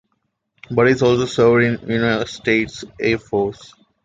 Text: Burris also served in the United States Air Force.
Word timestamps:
Burris 0.71 1.03
also 1.03 1.27
served 1.27 1.63
in 1.83 1.87
the 1.87 1.93
United 1.93 2.27
States 2.27 2.83
Air 2.99 3.19
Force. 3.19 3.75